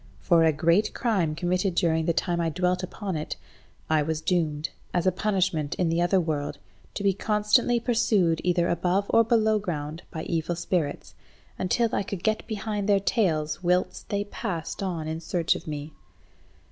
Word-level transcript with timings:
For 0.19 0.43
a 0.43 0.51
great 0.51 0.95
crime 0.95 1.35
committed 1.35 1.75
during 1.75 2.05
the 2.05 2.11
time 2.13 2.41
I 2.41 2.49
dwelt 2.49 2.81
upon 2.81 3.15
it, 3.15 3.35
I 3.87 4.01
was 4.01 4.19
doomed, 4.19 4.71
as 4.95 5.05
a 5.05 5.11
punishment 5.11 5.75
in 5.75 5.89
the 5.89 6.01
other 6.01 6.19
world, 6.19 6.57
to 6.95 7.03
be 7.03 7.13
constantly 7.13 7.79
pursued 7.79 8.41
either 8.43 8.67
above 8.67 9.05
or 9.13 9.23
below 9.23 9.59
ground 9.59 10.01
by 10.09 10.23
evil 10.23 10.55
spirits, 10.55 11.13
until 11.59 11.93
I 11.93 12.01
could 12.01 12.23
get 12.23 12.47
behind 12.47 12.89
their 12.89 12.99
tails 12.99 13.61
whilst 13.61 14.09
they 14.09 14.23
passed 14.23 14.81
on 14.81 15.07
in 15.07 15.19
search 15.19 15.53
of 15.55 15.67
me. 15.67 15.93